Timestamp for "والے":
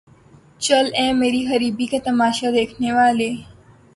2.97-3.29